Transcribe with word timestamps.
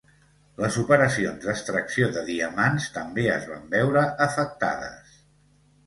Les 0.61 0.77
operacions 0.83 1.43
d'extracció 1.49 2.09
de 2.17 2.25
diamants 2.31 2.89
també 2.99 3.29
es 3.37 3.47
van 3.53 3.71
veure 3.79 4.07
afectades. 4.31 5.19